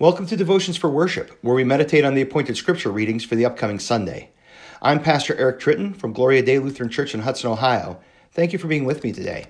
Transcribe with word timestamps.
Welcome 0.00 0.24
to 0.28 0.36
Devotions 0.38 0.78
for 0.78 0.88
Worship, 0.88 1.38
where 1.42 1.54
we 1.54 1.62
meditate 1.62 2.06
on 2.06 2.14
the 2.14 2.22
appointed 2.22 2.56
scripture 2.56 2.90
readings 2.90 3.22
for 3.22 3.34
the 3.34 3.44
upcoming 3.44 3.78
Sunday. 3.78 4.30
I'm 4.80 5.02
Pastor 5.02 5.36
Eric 5.36 5.60
Tritton 5.60 5.94
from 5.94 6.14
Gloria 6.14 6.42
Dei 6.42 6.58
Lutheran 6.58 6.88
Church 6.88 7.12
in 7.12 7.20
Hudson, 7.20 7.50
Ohio. 7.50 8.00
Thank 8.32 8.54
you 8.54 8.58
for 8.58 8.66
being 8.66 8.86
with 8.86 9.04
me 9.04 9.12
today. 9.12 9.44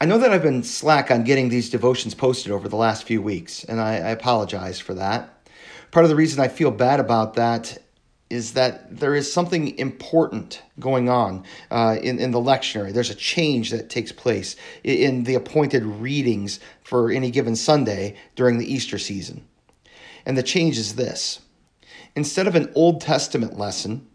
I 0.00 0.06
know 0.06 0.16
that 0.16 0.30
I've 0.30 0.42
been 0.42 0.62
slack 0.62 1.10
on 1.10 1.24
getting 1.24 1.50
these 1.50 1.68
devotions 1.68 2.14
posted 2.14 2.52
over 2.52 2.70
the 2.70 2.76
last 2.76 3.04
few 3.04 3.20
weeks, 3.20 3.64
and 3.64 3.82
I, 3.82 3.96
I 3.96 4.10
apologize 4.12 4.80
for 4.80 4.94
that. 4.94 5.46
Part 5.90 6.06
of 6.06 6.08
the 6.08 6.16
reason 6.16 6.40
I 6.40 6.48
feel 6.48 6.70
bad 6.70 6.98
about 6.98 7.34
that 7.34 7.76
is 8.34 8.54
that 8.54 8.98
there 8.98 9.14
is 9.14 9.32
something 9.32 9.78
important 9.78 10.60
going 10.80 11.08
on 11.08 11.44
uh, 11.70 11.96
in, 12.02 12.18
in 12.18 12.32
the 12.32 12.40
lectionary. 12.40 12.92
There's 12.92 13.10
a 13.10 13.14
change 13.14 13.70
that 13.70 13.88
takes 13.88 14.10
place 14.10 14.56
in 14.82 15.22
the 15.22 15.36
appointed 15.36 15.84
readings 15.84 16.58
for 16.82 17.12
any 17.12 17.30
given 17.30 17.54
Sunday 17.54 18.16
during 18.34 18.58
the 18.58 18.70
Easter 18.70 18.98
season. 18.98 19.46
And 20.26 20.36
the 20.36 20.42
change 20.42 20.78
is 20.78 20.96
this 20.96 21.40
instead 22.16 22.48
of 22.48 22.56
an 22.56 22.72
Old 22.74 23.00
Testament 23.00 23.56
lesson, 23.56 24.08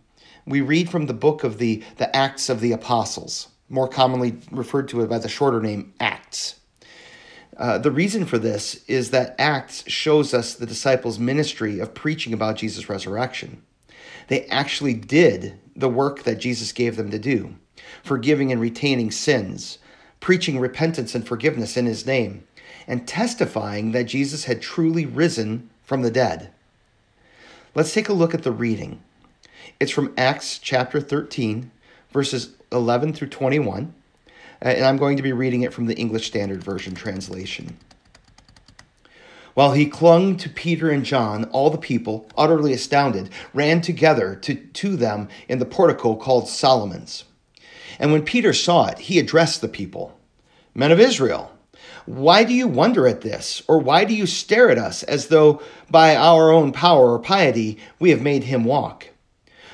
we 0.46 0.60
read 0.60 0.90
from 0.90 1.06
the 1.06 1.14
book 1.14 1.46
of 1.46 1.58
the, 1.58 1.82
the 1.96 2.14
Acts 2.14 2.50
of 2.50 2.60
the 2.60 2.74
Apostles, 2.74 3.48
more 3.70 3.88
commonly 3.88 4.38
referred 4.52 4.90
to 4.90 5.08
by 5.08 5.20
the 5.20 5.30
shorter 5.30 5.62
name 5.62 5.94
Acts. 6.02 6.60
Uh, 7.56 7.78
the 7.78 7.92
reason 7.92 8.26
for 8.26 8.38
this 8.38 8.84
is 8.88 9.12
that 9.12 9.36
Acts 9.40 9.90
shows 9.90 10.34
us 10.34 10.56
the 10.56 10.66
disciples' 10.66 11.20
ministry 11.20 11.80
of 11.80 11.94
preaching 11.94 12.34
about 12.34 12.58
Jesus' 12.58 12.90
resurrection. 12.90 13.64
They 14.30 14.46
actually 14.46 14.94
did 14.94 15.60
the 15.76 15.90
work 15.90 16.24
that 16.24 16.40
Jesus 16.40 16.72
gave 16.72 16.96
them 16.96 17.12
to 17.12 17.20
do 17.20 17.56
forgiving 18.04 18.52
and 18.52 18.62
retaining 18.62 19.10
sins, 19.10 19.80
preaching 20.20 20.60
repentance 20.60 21.16
and 21.16 21.28
forgiveness 21.28 21.76
in 21.76 21.86
his 21.86 22.06
name, 22.06 22.46
and 22.88 23.08
testifying 23.08 23.92
that 23.92 24.04
Jesus 24.04 24.46
had 24.46 24.62
truly 24.62 25.06
risen 25.06 25.70
from 25.84 26.04
the 26.04 26.12
dead. 26.12 26.52
Let's 27.74 27.94
take 27.94 28.10
a 28.10 28.14
look 28.14 28.34
at 28.34 28.44
the 28.44 28.52
reading. 28.52 29.02
It's 29.80 29.92
from 29.92 30.14
Acts 30.18 30.60
chapter 30.60 31.02
13, 31.02 31.72
verses 32.12 32.54
11 32.72 33.14
through 33.14 33.30
21, 33.30 33.94
uh, 34.62 34.68
and 34.68 34.86
I'm 34.86 34.98
going 34.98 35.18
to 35.18 35.24
be 35.24 35.34
reading 35.34 35.64
it 35.64 35.74
from 35.74 35.88
the 35.88 35.98
English 35.98 36.28
Standard 36.28 36.64
Version 36.64 36.94
translation. 36.94 37.78
While 39.60 39.74
he 39.74 39.88
clung 39.88 40.38
to 40.38 40.48
Peter 40.48 40.90
and 40.90 41.04
John, 41.04 41.44
all 41.52 41.70
the 41.70 41.78
people, 41.78 42.30
utterly 42.38 42.72
astounded, 42.72 43.30
ran 43.54 43.82
together 43.82 44.34
to, 44.36 44.56
to 44.56 44.96
them 44.96 45.28
in 45.50 45.60
the 45.60 45.66
portico 45.66 46.16
called 46.16 46.48
Solomon's. 46.48 47.26
And 48.00 48.14
when 48.14 48.24
Peter 48.24 48.54
saw 48.54 48.86
it, 48.86 49.00
he 49.00 49.20
addressed 49.20 49.60
the 49.60 49.68
people 49.68 50.18
Men 50.74 50.94
of 50.94 51.00
Israel, 51.02 51.52
why 52.06 52.46
do 52.46 52.54
you 52.54 52.70
wonder 52.70 53.06
at 53.06 53.20
this? 53.20 53.62
Or 53.68 53.80
why 53.80 54.06
do 54.06 54.16
you 54.16 54.26
stare 54.26 54.70
at 54.72 54.78
us 54.78 55.04
as 55.04 55.28
though 55.28 55.62
by 55.92 56.16
our 56.16 56.54
own 56.54 56.72
power 56.72 57.12
or 57.12 57.20
piety 57.20 57.80
we 58.00 58.12
have 58.12 58.22
made 58.22 58.46
him 58.46 58.64
walk? 58.64 59.09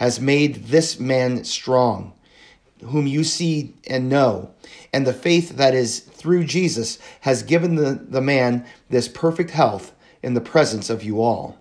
has 0.00 0.18
made 0.18 0.54
this 0.54 0.98
man 0.98 1.44
strong, 1.44 2.14
whom 2.82 3.06
you 3.06 3.22
see 3.22 3.74
and 3.86 4.08
know. 4.08 4.50
And 4.94 5.06
the 5.06 5.12
faith 5.12 5.50
that 5.58 5.74
is 5.74 6.00
through 6.00 6.44
Jesus 6.44 6.98
has 7.20 7.42
given 7.42 7.74
the, 7.74 8.02
the 8.08 8.22
man 8.22 8.64
this 8.88 9.08
perfect 9.08 9.50
health 9.50 9.92
in 10.22 10.32
the 10.32 10.40
presence 10.40 10.88
of 10.88 11.04
you 11.04 11.20
all. 11.20 11.58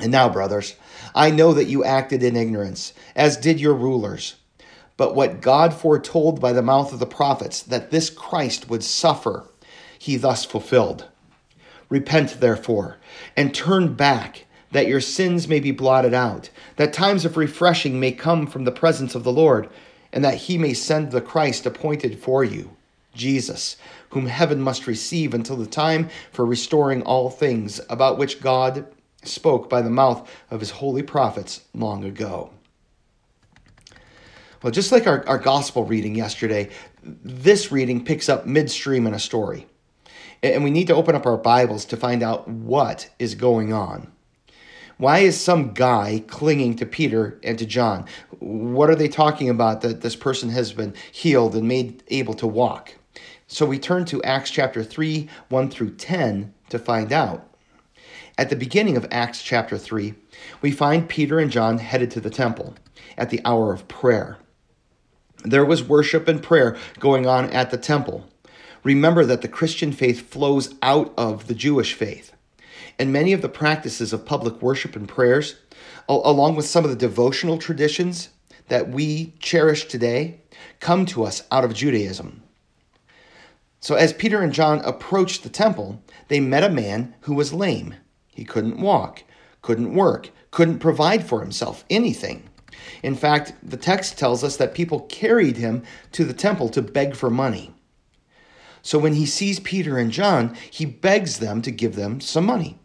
And 0.00 0.10
now, 0.10 0.30
brothers, 0.30 0.74
I 1.14 1.30
know 1.30 1.52
that 1.52 1.66
you 1.66 1.84
acted 1.84 2.22
in 2.22 2.34
ignorance, 2.34 2.94
as 3.14 3.36
did 3.36 3.60
your 3.60 3.74
rulers. 3.74 4.36
But 4.96 5.14
what 5.14 5.42
God 5.42 5.74
foretold 5.74 6.40
by 6.40 6.54
the 6.54 6.62
mouth 6.62 6.94
of 6.94 6.98
the 6.98 7.04
prophets, 7.04 7.62
that 7.64 7.90
this 7.90 8.08
Christ 8.08 8.70
would 8.70 8.82
suffer, 8.82 9.50
he 9.98 10.16
thus 10.16 10.46
fulfilled. 10.46 11.08
Repent, 11.90 12.40
therefore, 12.40 12.96
and 13.36 13.54
turn 13.54 13.92
back 13.92 14.43
that 14.74 14.88
your 14.88 15.00
sins 15.00 15.46
may 15.46 15.60
be 15.60 15.70
blotted 15.70 16.12
out, 16.12 16.50
that 16.74 16.92
times 16.92 17.24
of 17.24 17.36
refreshing 17.36 18.00
may 18.00 18.10
come 18.10 18.44
from 18.44 18.64
the 18.64 18.72
presence 18.72 19.14
of 19.14 19.22
the 19.22 19.30
Lord, 19.30 19.68
and 20.12 20.24
that 20.24 20.34
he 20.34 20.58
may 20.58 20.74
send 20.74 21.12
the 21.12 21.20
Christ 21.20 21.64
appointed 21.64 22.18
for 22.18 22.42
you, 22.42 22.76
Jesus, 23.14 23.76
whom 24.10 24.26
heaven 24.26 24.60
must 24.60 24.88
receive 24.88 25.32
until 25.32 25.54
the 25.54 25.66
time 25.66 26.08
for 26.32 26.44
restoring 26.44 27.02
all 27.02 27.30
things, 27.30 27.80
about 27.88 28.18
which 28.18 28.40
God 28.40 28.84
spoke 29.22 29.70
by 29.70 29.80
the 29.80 29.90
mouth 29.90 30.28
of 30.50 30.58
his 30.58 30.70
holy 30.70 31.04
prophets 31.04 31.60
long 31.72 32.02
ago. 32.02 32.50
Well, 34.60 34.72
just 34.72 34.90
like 34.90 35.06
our, 35.06 35.24
our 35.28 35.38
gospel 35.38 35.84
reading 35.84 36.16
yesterday, 36.16 36.70
this 37.04 37.70
reading 37.70 38.04
picks 38.04 38.28
up 38.28 38.44
midstream 38.44 39.06
in 39.06 39.14
a 39.14 39.20
story. 39.20 39.68
And 40.42 40.64
we 40.64 40.72
need 40.72 40.88
to 40.88 40.96
open 40.96 41.14
up 41.14 41.26
our 41.26 41.36
Bibles 41.36 41.84
to 41.86 41.96
find 41.96 42.24
out 42.24 42.48
what 42.48 43.08
is 43.20 43.36
going 43.36 43.72
on. 43.72 44.10
Why 44.96 45.18
is 45.20 45.40
some 45.40 45.72
guy 45.72 46.22
clinging 46.28 46.76
to 46.76 46.86
Peter 46.86 47.40
and 47.42 47.58
to 47.58 47.66
John? 47.66 48.06
What 48.38 48.88
are 48.88 48.94
they 48.94 49.08
talking 49.08 49.48
about 49.48 49.80
that 49.80 50.02
this 50.02 50.14
person 50.14 50.50
has 50.50 50.72
been 50.72 50.94
healed 51.10 51.56
and 51.56 51.66
made 51.66 52.04
able 52.08 52.34
to 52.34 52.46
walk? 52.46 52.94
So 53.48 53.66
we 53.66 53.78
turn 53.78 54.04
to 54.06 54.22
Acts 54.22 54.50
chapter 54.50 54.84
3, 54.84 55.28
1 55.48 55.70
through 55.70 55.96
10 55.96 56.54
to 56.68 56.78
find 56.78 57.12
out. 57.12 57.48
At 58.38 58.50
the 58.50 58.56
beginning 58.56 58.96
of 58.96 59.06
Acts 59.10 59.42
chapter 59.42 59.76
3, 59.78 60.14
we 60.62 60.70
find 60.70 61.08
Peter 61.08 61.40
and 61.40 61.50
John 61.50 61.78
headed 61.78 62.10
to 62.12 62.20
the 62.20 62.30
temple 62.30 62.74
at 63.18 63.30
the 63.30 63.40
hour 63.44 63.72
of 63.72 63.88
prayer. 63.88 64.38
There 65.44 65.64
was 65.64 65.82
worship 65.82 66.28
and 66.28 66.42
prayer 66.42 66.76
going 67.00 67.26
on 67.26 67.50
at 67.50 67.70
the 67.70 67.78
temple. 67.78 68.28
Remember 68.84 69.24
that 69.24 69.42
the 69.42 69.48
Christian 69.48 69.92
faith 69.92 70.28
flows 70.28 70.74
out 70.82 71.12
of 71.16 71.48
the 71.48 71.54
Jewish 71.54 71.94
faith 71.94 72.33
and 72.98 73.12
many 73.12 73.32
of 73.32 73.42
the 73.42 73.48
practices 73.48 74.12
of 74.12 74.26
public 74.26 74.62
worship 74.62 74.96
and 74.96 75.08
prayers, 75.08 75.56
along 76.08 76.56
with 76.56 76.66
some 76.66 76.84
of 76.84 76.90
the 76.90 76.96
devotional 76.96 77.58
traditions 77.58 78.28
that 78.68 78.88
we 78.88 79.34
cherish 79.38 79.86
today, 79.86 80.40
come 80.80 81.06
to 81.06 81.24
us 81.24 81.42
out 81.50 81.64
of 81.64 81.74
Judaism. 81.74 82.42
So, 83.80 83.96
as 83.96 84.12
Peter 84.14 84.40
and 84.40 84.52
John 84.52 84.80
approached 84.80 85.42
the 85.42 85.50
temple, 85.50 86.02
they 86.28 86.40
met 86.40 86.64
a 86.64 86.70
man 86.70 87.14
who 87.22 87.34
was 87.34 87.52
lame. 87.52 87.96
He 88.28 88.44
couldn't 88.44 88.80
walk, 88.80 89.24
couldn't 89.60 89.94
work, 89.94 90.30
couldn't 90.50 90.78
provide 90.78 91.26
for 91.26 91.40
himself 91.40 91.84
anything. 91.90 92.48
In 93.02 93.14
fact, 93.14 93.52
the 93.62 93.76
text 93.76 94.18
tells 94.18 94.42
us 94.42 94.56
that 94.56 94.74
people 94.74 95.00
carried 95.00 95.56
him 95.56 95.82
to 96.12 96.24
the 96.24 96.32
temple 96.32 96.68
to 96.70 96.82
beg 96.82 97.14
for 97.14 97.30
money. 97.30 97.74
So 98.82 98.98
when 98.98 99.14
he 99.14 99.26
sees 99.26 99.60
Peter 99.60 99.98
and 99.98 100.10
John, 100.10 100.56
he 100.70 100.84
begs 100.84 101.38
them 101.38 101.62
to 101.62 101.70
give 101.70 101.94
them 101.96 102.20
some 102.20 102.44
money. 102.44 102.78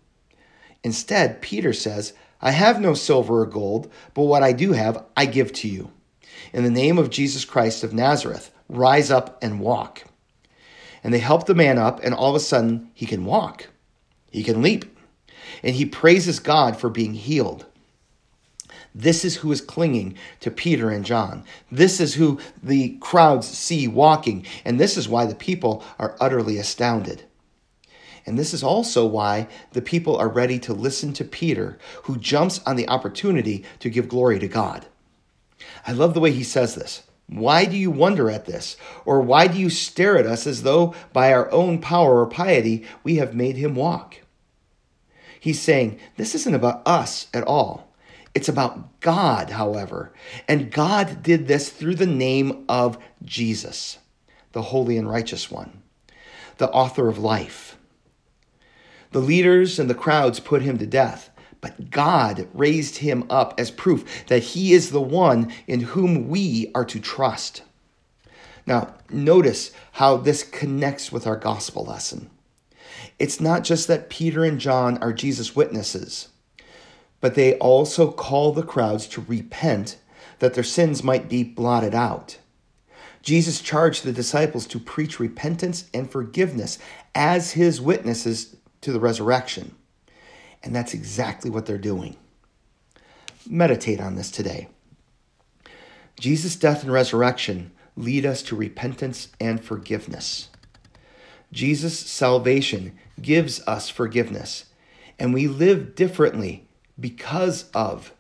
Instead, 0.83 1.41
Peter 1.41 1.73
says, 1.73 2.13
I 2.41 2.51
have 2.51 2.79
no 2.79 2.93
silver 2.93 3.41
or 3.41 3.45
gold, 3.45 3.91
but 4.13 4.23
what 4.23 4.43
I 4.43 4.53
do 4.53 4.71
have, 4.71 5.03
I 5.17 5.25
give 5.25 5.51
to 5.53 5.67
you. 5.67 5.91
In 6.53 6.63
the 6.63 6.69
name 6.69 6.97
of 6.97 7.09
Jesus 7.09 7.43
Christ 7.43 7.83
of 7.83 7.93
Nazareth, 7.93 8.51
rise 8.69 9.11
up 9.11 9.37
and 9.41 9.59
walk. 9.59 10.05
And 11.03 11.13
they 11.13 11.19
help 11.19 11.45
the 11.45 11.55
man 11.55 11.77
up, 11.77 11.99
and 12.03 12.13
all 12.13 12.29
of 12.29 12.35
a 12.35 12.39
sudden, 12.39 12.91
he 12.93 13.05
can 13.05 13.25
walk. 13.25 13.67
He 14.31 14.43
can 14.43 14.61
leap. 14.61 14.85
And 15.63 15.75
he 15.75 15.85
praises 15.85 16.39
God 16.39 16.77
for 16.77 16.89
being 16.89 17.13
healed. 17.13 17.65
This 18.95 19.23
is 19.23 19.37
who 19.37 19.51
is 19.51 19.61
clinging 19.61 20.15
to 20.39 20.51
Peter 20.51 20.89
and 20.89 21.05
John. 21.05 21.43
This 21.71 21.99
is 21.99 22.15
who 22.15 22.39
the 22.63 22.97
crowds 22.99 23.47
see 23.47 23.87
walking. 23.87 24.45
And 24.65 24.79
this 24.79 24.97
is 24.97 25.07
why 25.07 25.25
the 25.25 25.35
people 25.35 25.83
are 25.99 26.17
utterly 26.19 26.57
astounded. 26.57 27.23
And 28.29 28.37
this 28.37 28.53
is 28.53 28.61
also 28.61 29.07
why 29.07 29.47
the 29.71 29.81
people 29.81 30.15
are 30.15 30.29
ready 30.29 30.59
to 30.59 30.71
listen 30.71 31.13
to 31.13 31.25
Peter, 31.25 31.79
who 32.03 32.15
jumps 32.15 32.61
on 32.63 32.75
the 32.75 32.87
opportunity 32.87 33.65
to 33.79 33.89
give 33.89 34.07
glory 34.07 34.37
to 34.37 34.47
God. 34.47 34.85
I 35.87 35.93
love 35.93 36.13
the 36.13 36.19
way 36.19 36.31
he 36.31 36.43
says 36.43 36.75
this. 36.75 37.01
Why 37.25 37.65
do 37.65 37.75
you 37.75 37.89
wonder 37.89 38.29
at 38.29 38.45
this? 38.45 38.77
Or 39.03 39.19
why 39.19 39.47
do 39.47 39.57
you 39.57 39.71
stare 39.71 40.15
at 40.15 40.27
us 40.27 40.45
as 40.45 40.61
though 40.61 40.93
by 41.11 41.33
our 41.33 41.51
own 41.51 41.81
power 41.81 42.19
or 42.19 42.27
piety 42.27 42.85
we 43.03 43.15
have 43.15 43.33
made 43.33 43.55
him 43.55 43.73
walk? 43.73 44.17
He's 45.39 45.59
saying, 45.59 45.99
This 46.17 46.35
isn't 46.35 46.53
about 46.53 46.87
us 46.87 47.29
at 47.33 47.43
all. 47.45 47.91
It's 48.35 48.47
about 48.47 48.99
God, 48.99 49.49
however. 49.49 50.13
And 50.47 50.71
God 50.71 51.23
did 51.23 51.47
this 51.47 51.69
through 51.69 51.95
the 51.95 52.05
name 52.05 52.63
of 52.69 52.99
Jesus, 53.25 53.97
the 54.51 54.61
Holy 54.61 54.97
and 54.97 55.09
Righteous 55.09 55.49
One, 55.49 55.81
the 56.57 56.69
author 56.69 57.07
of 57.07 57.17
life 57.17 57.75
The 59.11 59.19
leaders 59.19 59.79
and 59.79 59.89
the 59.89 59.95
crowds 59.95 60.39
put 60.39 60.61
him 60.61 60.77
to 60.77 60.85
death, 60.85 61.29
but 61.61 61.89
God 61.89 62.47
raised 62.53 62.97
him 62.97 63.25
up 63.29 63.59
as 63.59 63.71
proof 63.71 64.25
that 64.27 64.43
he 64.43 64.73
is 64.73 64.91
the 64.91 65.01
one 65.01 65.51
in 65.67 65.81
whom 65.81 66.29
we 66.29 66.71
are 66.75 66.85
to 66.85 66.99
trust. 66.99 67.63
Now, 68.65 68.93
notice 69.09 69.71
how 69.93 70.17
this 70.17 70.43
connects 70.43 71.11
with 71.11 71.25
our 71.25 71.35
gospel 71.35 71.85
lesson. 71.85 72.29
It's 73.17 73.39
not 73.39 73.63
just 73.63 73.87
that 73.87 74.09
Peter 74.09 74.43
and 74.43 74.59
John 74.59 74.97
are 74.99 75.11
Jesus' 75.11 75.55
witnesses, 75.55 76.29
but 77.19 77.35
they 77.35 77.55
also 77.55 78.11
call 78.11 78.53
the 78.53 78.63
crowds 78.63 79.07
to 79.07 79.25
repent 79.27 79.97
that 80.37 80.53
their 80.53 80.63
sins 80.63 81.03
might 81.03 81.27
be 81.27 81.43
blotted 81.43 81.95
out. 81.95 82.37
Jesus 83.21 83.59
charged 83.59 84.03
the 84.03 84.13
disciples 84.13 84.65
to 84.67 84.79
preach 84.79 85.19
repentance 85.19 85.89
and 85.93 86.09
forgiveness 86.09 86.79
as 87.13 87.51
his 87.51 87.81
witnesses 87.81 88.55
to 88.81 88.91
the 88.91 88.99
resurrection. 88.99 89.75
And 90.63 90.75
that's 90.75 90.93
exactly 90.93 91.49
what 91.49 91.65
they're 91.65 91.77
doing. 91.77 92.17
Meditate 93.47 93.99
on 94.01 94.15
this 94.15 94.31
today. 94.31 94.67
Jesus' 96.19 96.55
death 96.55 96.83
and 96.83 96.91
resurrection 96.91 97.71
lead 97.95 98.25
us 98.25 98.41
to 98.43 98.55
repentance 98.55 99.29
and 99.39 99.63
forgiveness. 99.63 100.49
Jesus' 101.51 101.97
salvation 101.99 102.97
gives 103.21 103.65
us 103.67 103.89
forgiveness, 103.89 104.65
and 105.17 105.33
we 105.33 105.47
live 105.47 105.95
differently 105.95 106.67
because 106.99 107.69
of 107.71 108.13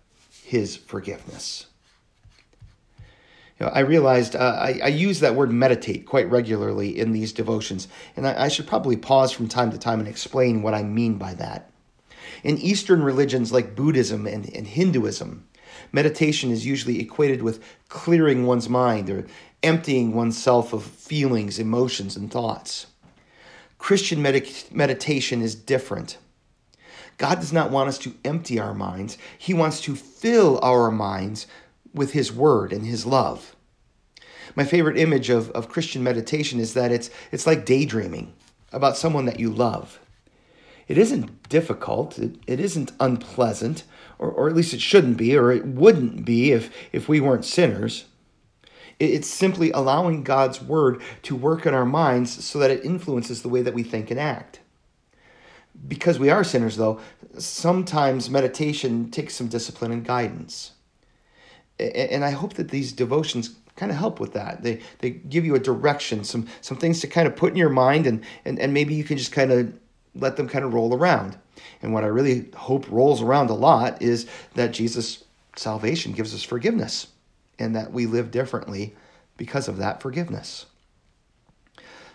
his 0.43 0.75
forgiveness. 0.75 1.67
You 3.59 3.65
know, 3.65 3.71
I 3.73 3.79
realized 3.79 4.35
uh, 4.35 4.39
I, 4.39 4.79
I, 4.83 4.87
use 4.87 5.19
that 5.19 5.35
word 5.35 5.51
meditate 5.51 6.05
quite 6.05 6.29
regularly 6.29 6.97
in 6.97 7.11
these 7.11 7.33
devotions, 7.33 7.89
and 8.15 8.25
I, 8.25 8.45
I 8.45 8.47
should 8.47 8.67
probably 8.67 8.95
pause 8.95 9.33
from 9.33 9.49
time 9.49 9.71
to 9.71 9.77
time 9.77 9.99
and 9.99 10.07
explain 10.07 10.61
what 10.61 10.73
I 10.73 10.83
mean 10.83 11.17
by 11.17 11.33
that. 11.33 11.69
In 12.43 12.57
Eastern 12.57 13.03
religions 13.03 13.51
like 13.51 13.75
Buddhism 13.75 14.25
and, 14.25 14.49
and 14.55 14.65
Hinduism, 14.65 15.45
meditation 15.91 16.51
is 16.51 16.65
usually 16.65 17.01
equated 17.01 17.41
with 17.41 17.61
clearing 17.89 18.45
one's 18.45 18.69
mind 18.69 19.09
or 19.09 19.27
emptying 19.61 20.13
oneself 20.13 20.71
of 20.71 20.83
feelings, 20.83 21.59
emotions, 21.59 22.15
and 22.15 22.31
thoughts. 22.31 22.87
Christian 23.77 24.21
med- 24.21 24.47
meditation 24.71 25.41
is 25.41 25.53
different. 25.55 26.17
God 27.17 27.35
does 27.35 27.51
not 27.51 27.71
want 27.71 27.89
us 27.89 27.97
to 27.99 28.15
empty 28.23 28.57
our 28.57 28.73
minds, 28.73 29.17
He 29.37 29.53
wants 29.53 29.81
to 29.81 29.95
fill 29.95 30.59
our 30.63 30.89
minds 30.91 31.45
with 31.93 32.13
His 32.13 32.31
Word 32.31 32.73
and 32.73 32.85
His 32.85 33.05
love. 33.05 33.55
My 34.55 34.63
favorite 34.63 34.97
image 34.97 35.29
of, 35.29 35.49
of 35.51 35.69
Christian 35.69 36.03
meditation 36.03 36.59
is 36.59 36.73
that 36.73 36.91
it's, 36.91 37.09
it's 37.31 37.47
like 37.47 37.65
daydreaming 37.65 38.33
about 38.71 38.97
someone 38.97 39.25
that 39.25 39.39
you 39.39 39.49
love. 39.49 39.99
It 40.87 40.97
isn't 40.97 41.47
difficult, 41.49 42.17
it, 42.17 42.35
it 42.47 42.59
isn't 42.59 42.91
unpleasant, 42.99 43.83
or, 44.17 44.31
or 44.31 44.49
at 44.49 44.55
least 44.55 44.73
it 44.73 44.81
shouldn't 44.81 45.17
be, 45.17 45.37
or 45.37 45.51
it 45.51 45.65
wouldn't 45.65 46.25
be 46.25 46.51
if, 46.51 46.75
if 46.91 47.07
we 47.07 47.19
weren't 47.19 47.45
sinners. 47.45 48.05
It's 48.99 49.29
simply 49.29 49.71
allowing 49.71 50.23
God's 50.23 50.61
word 50.61 51.01
to 51.23 51.35
work 51.35 51.65
in 51.65 51.73
our 51.73 51.85
minds 51.85 52.43
so 52.43 52.59
that 52.59 52.71
it 52.71 52.83
influences 52.83 53.41
the 53.41 53.49
way 53.49 53.61
that 53.61 53.73
we 53.73 53.83
think 53.83 54.11
and 54.11 54.19
act. 54.19 54.59
Because 55.87 56.19
we 56.19 56.29
are 56.29 56.43
sinners, 56.43 56.75
though, 56.75 56.99
sometimes 57.37 58.29
meditation 58.29 59.09
takes 59.09 59.35
some 59.35 59.47
discipline 59.47 59.91
and 59.93 60.03
guidance. 60.03 60.71
And 61.79 62.25
I 62.25 62.31
hope 62.31 62.53
that 62.55 62.69
these 62.69 62.91
devotions 62.91 63.55
kind 63.75 63.91
of 63.91 63.97
help 63.97 64.19
with 64.19 64.33
that. 64.33 64.61
They, 64.61 64.81
they 64.99 65.11
give 65.11 65.45
you 65.45 65.55
a 65.55 65.59
direction, 65.59 66.23
some, 66.23 66.47
some 66.61 66.77
things 66.77 66.99
to 66.99 67.07
kind 67.07 67.27
of 67.27 67.35
put 67.35 67.51
in 67.51 67.55
your 67.55 67.69
mind, 67.69 68.05
and, 68.05 68.23
and, 68.43 68.59
and 68.59 68.73
maybe 68.73 68.93
you 68.93 69.05
can 69.05 69.17
just 69.17 69.31
kind 69.31 69.51
of 69.51 69.73
let 70.15 70.35
them 70.35 70.47
kind 70.47 70.65
of 70.65 70.73
roll 70.73 70.93
around. 70.93 71.37
And 71.81 71.93
what 71.93 72.03
I 72.03 72.07
really 72.07 72.49
hope 72.55 72.89
rolls 72.89 73.21
around 73.21 73.49
a 73.49 73.53
lot 73.53 74.01
is 74.01 74.27
that 74.55 74.73
Jesus' 74.73 75.23
salvation 75.55 76.11
gives 76.11 76.33
us 76.33 76.43
forgiveness 76.43 77.07
and 77.57 77.75
that 77.75 77.91
we 77.91 78.05
live 78.05 78.31
differently 78.31 78.95
because 79.37 79.67
of 79.67 79.77
that 79.77 80.01
forgiveness. 80.01 80.65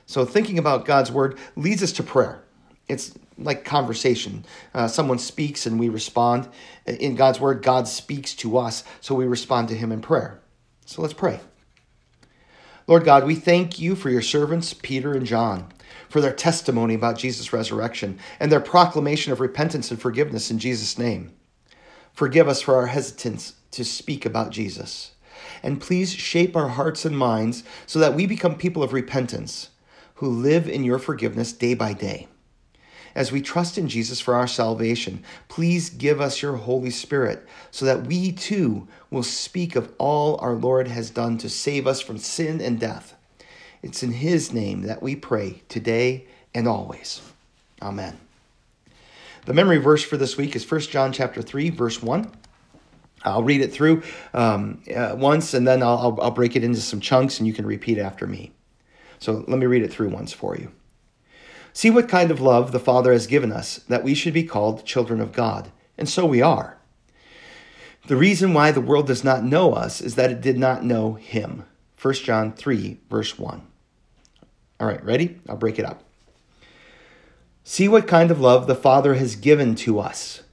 So, 0.06 0.26
thinking 0.26 0.58
about 0.58 0.84
God's 0.84 1.10
word 1.10 1.38
leads 1.56 1.82
us 1.82 1.92
to 1.92 2.02
prayer. 2.02 2.42
It's 2.88 3.14
like 3.38 3.64
conversation. 3.64 4.44
Uh, 4.74 4.88
someone 4.88 5.18
speaks 5.18 5.66
and 5.66 5.78
we 5.78 5.88
respond. 5.88 6.48
In 6.86 7.16
God's 7.16 7.40
word, 7.40 7.62
God 7.62 7.88
speaks 7.88 8.34
to 8.36 8.58
us, 8.58 8.84
so 9.00 9.14
we 9.14 9.26
respond 9.26 9.68
to 9.68 9.76
him 9.76 9.92
in 9.92 10.00
prayer. 10.00 10.40
So, 10.86 11.02
let's 11.02 11.14
pray. 11.14 11.40
Lord 12.86 13.04
God, 13.04 13.24
we 13.24 13.34
thank 13.34 13.78
you 13.78 13.94
for 13.94 14.10
your 14.10 14.22
servants, 14.22 14.74
Peter 14.74 15.14
and 15.14 15.24
John, 15.24 15.72
for 16.08 16.20
their 16.20 16.34
testimony 16.34 16.94
about 16.94 17.18
Jesus' 17.18 17.52
resurrection 17.52 18.18
and 18.38 18.52
their 18.52 18.60
proclamation 18.60 19.32
of 19.32 19.40
repentance 19.40 19.90
and 19.90 20.00
forgiveness 20.00 20.50
in 20.50 20.58
Jesus' 20.58 20.98
name. 20.98 21.32
Forgive 22.12 22.46
us 22.46 22.60
for 22.60 22.76
our 22.76 22.88
hesitance 22.88 23.54
to 23.70 23.84
speak 23.84 24.26
about 24.26 24.50
Jesus 24.50 25.12
and 25.62 25.80
please 25.80 26.12
shape 26.12 26.56
our 26.56 26.68
hearts 26.68 27.04
and 27.04 27.16
minds 27.16 27.64
so 27.86 27.98
that 27.98 28.14
we 28.14 28.26
become 28.26 28.56
people 28.56 28.82
of 28.82 28.92
repentance 28.92 29.70
who 30.16 30.28
live 30.28 30.68
in 30.68 30.84
your 30.84 30.98
forgiveness 30.98 31.52
day 31.52 31.74
by 31.74 31.92
day. 31.92 32.28
As 33.14 33.30
we 33.30 33.40
trust 33.40 33.78
in 33.78 33.88
Jesus 33.88 34.20
for 34.20 34.34
our 34.34 34.48
salvation, 34.48 35.22
please 35.48 35.88
give 35.88 36.20
us 36.20 36.42
your 36.42 36.56
Holy 36.56 36.90
Spirit 36.90 37.46
so 37.70 37.84
that 37.84 38.06
we 38.06 38.32
too 38.32 38.88
will 39.10 39.22
speak 39.22 39.76
of 39.76 39.92
all 39.98 40.36
our 40.40 40.54
Lord 40.54 40.88
has 40.88 41.10
done 41.10 41.38
to 41.38 41.48
save 41.48 41.86
us 41.86 42.00
from 42.00 42.18
sin 42.18 42.60
and 42.60 42.80
death. 42.80 43.14
It's 43.82 44.02
in 44.02 44.12
his 44.12 44.52
name 44.52 44.82
that 44.82 45.02
we 45.02 45.14
pray 45.14 45.62
today 45.68 46.26
and 46.54 46.66
always. 46.66 47.20
Amen. 47.80 48.18
The 49.44 49.54
memory 49.54 49.78
verse 49.78 50.02
for 50.02 50.16
this 50.16 50.36
week 50.36 50.56
is 50.56 50.68
1 50.68 50.80
John 50.82 51.12
chapter 51.12 51.42
3 51.42 51.70
verse 51.70 52.02
1. 52.02 52.32
I'll 53.24 53.42
read 53.42 53.60
it 53.60 53.72
through 53.72 54.02
um, 54.32 54.82
uh, 54.94 55.14
once 55.16 55.54
and 55.54 55.66
then 55.66 55.82
I'll, 55.82 55.98
I'll, 55.98 56.18
I'll 56.20 56.30
break 56.30 56.56
it 56.56 56.64
into 56.64 56.80
some 56.80 57.00
chunks 57.00 57.38
and 57.38 57.46
you 57.46 57.52
can 57.52 57.66
repeat 57.66 57.98
after 57.98 58.26
me. 58.26 58.52
So 59.18 59.44
let 59.46 59.58
me 59.58 59.66
read 59.66 59.82
it 59.82 59.92
through 59.92 60.10
once 60.10 60.32
for 60.32 60.56
you. 60.56 60.72
See 61.74 61.90
what 61.90 62.08
kind 62.08 62.30
of 62.30 62.40
love 62.40 62.72
the 62.72 62.80
Father 62.80 63.12
has 63.12 63.26
given 63.26 63.52
us 63.52 63.76
that 63.88 64.02
we 64.02 64.14
should 64.14 64.32
be 64.32 64.44
called 64.44 64.86
children 64.86 65.20
of 65.20 65.32
God, 65.32 65.70
and 65.98 66.08
so 66.08 66.24
we 66.24 66.40
are. 66.40 66.78
The 68.06 68.16
reason 68.16 68.54
why 68.54 68.70
the 68.70 68.80
world 68.80 69.06
does 69.06 69.22
not 69.22 69.44
know 69.44 69.74
us 69.74 70.00
is 70.00 70.14
that 70.14 70.30
it 70.30 70.40
did 70.40 70.56
not 70.56 70.82
know 70.82 71.14
Him. 71.14 71.64
1 72.00 72.14
John 72.14 72.52
3, 72.52 72.98
verse 73.10 73.38
1. 73.38 73.66
All 74.80 74.86
right, 74.86 75.04
ready? 75.04 75.38
I'll 75.46 75.56
break 75.56 75.78
it 75.78 75.84
up. 75.84 76.02
See 77.62 77.88
what 77.88 78.08
kind 78.08 78.30
of 78.30 78.40
love 78.40 78.66
the 78.66 78.74
Father 78.74 79.14
has 79.14 79.36
given 79.36 79.74
to 79.76 79.98
us 79.98 80.44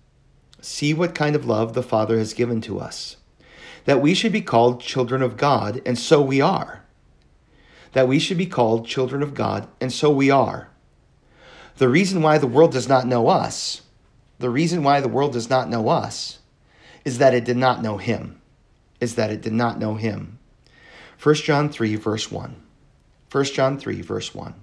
See 0.62 0.94
what 0.94 1.16
kind 1.16 1.36
of 1.36 1.46
love 1.46 1.74
the 1.74 1.82
Father 1.82 2.20
has 2.20 2.36
given 2.36 2.62
to 2.62 2.80
us, 2.80 3.18
that 3.86 4.00
we 4.00 4.14
should 4.14 4.32
be 4.32 4.42
called 4.42 4.80
children 4.80 5.24
of 5.24 5.36
God, 5.36 5.82
and 5.88 5.98
so 5.98 6.22
we 6.22 6.40
are. 6.40 6.86
That 7.94 8.08
we 8.08 8.20
should 8.20 8.38
be 8.38 8.46
called 8.46 8.86
children 8.86 9.24
of 9.24 9.34
God, 9.34 9.68
and 9.82 9.92
so 9.92 10.12
we 10.12 10.30
are. 10.30 10.70
The 11.82 11.90
reason 11.90 12.22
why 12.22 12.38
the 12.38 12.46
world 12.46 12.74
does 12.74 12.88
not 12.88 13.08
know 13.08 13.28
us, 13.28 13.82
the 14.38 14.52
reason 14.52 14.84
why 14.84 15.02
the 15.02 15.08
world 15.08 15.34
does 15.34 15.50
not 15.50 15.68
know 15.68 15.90
us, 15.90 16.38
is 17.04 17.18
that 17.18 17.34
it 17.34 17.44
did 17.44 17.58
not 17.58 17.82
know 17.82 17.98
Him, 17.98 18.40
is 19.00 19.16
that 19.16 19.32
it 19.32 19.42
did 19.42 19.54
not 19.54 19.80
know 19.80 19.96
Him. 19.96 20.38
1 21.24 21.36
John 21.38 21.70
3, 21.70 21.96
verse 21.96 22.32
1. 22.32 22.56
1 23.32 23.44
John 23.46 23.80
3, 23.80 24.02
verse 24.04 24.36
1. 24.36 24.54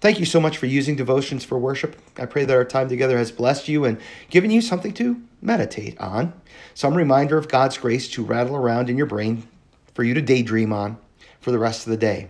Thank 0.00 0.18
you 0.18 0.26
so 0.26 0.40
much 0.40 0.58
for 0.58 0.66
using 0.66 0.96
devotions 0.96 1.44
for 1.44 1.56
worship. 1.56 1.96
I 2.18 2.26
pray 2.26 2.46
that 2.46 2.56
our 2.56 2.64
time 2.64 2.88
together 2.88 3.16
has 3.16 3.30
blessed 3.30 3.68
you 3.68 3.84
and 3.84 4.00
given 4.28 4.50
you 4.50 4.60
something 4.60 4.94
to 4.94 5.22
meditate 5.40 5.96
on, 6.00 6.32
some 6.74 6.94
reminder 6.94 7.38
of 7.38 7.46
God's 7.46 7.78
grace 7.78 8.08
to 8.08 8.24
rattle 8.24 8.56
around 8.56 8.90
in 8.90 8.96
your 8.96 9.06
brain 9.06 9.46
for 9.94 10.02
you 10.02 10.14
to 10.14 10.20
daydream 10.20 10.72
on 10.72 10.98
for 11.40 11.52
the 11.52 11.60
rest 11.60 11.86
of 11.86 11.92
the 11.92 11.96
day. 11.96 12.28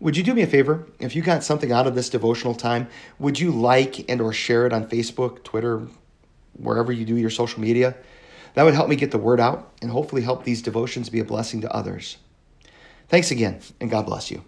Would 0.00 0.16
you 0.16 0.22
do 0.22 0.34
me 0.34 0.42
a 0.42 0.46
favor? 0.46 0.86
If 0.98 1.14
you 1.14 1.22
got 1.22 1.44
something 1.44 1.72
out 1.72 1.86
of 1.86 1.94
this 1.94 2.10
devotional 2.10 2.54
time, 2.54 2.88
would 3.18 3.38
you 3.38 3.50
like 3.50 4.08
and 4.10 4.20
or 4.20 4.32
share 4.32 4.66
it 4.66 4.72
on 4.72 4.88
Facebook, 4.88 5.44
Twitter, 5.44 5.86
wherever 6.52 6.92
you 6.92 7.04
do 7.04 7.16
your 7.16 7.30
social 7.30 7.60
media? 7.60 7.96
That 8.54 8.64
would 8.64 8.74
help 8.74 8.88
me 8.88 8.96
get 8.96 9.10
the 9.10 9.18
word 9.18 9.40
out 9.40 9.72
and 9.80 9.90
hopefully 9.90 10.22
help 10.22 10.44
these 10.44 10.62
devotions 10.62 11.08
be 11.10 11.20
a 11.20 11.24
blessing 11.24 11.60
to 11.62 11.72
others. 11.74 12.18
Thanks 13.08 13.30
again, 13.30 13.60
and 13.80 13.90
God 13.90 14.06
bless 14.06 14.30
you. 14.30 14.44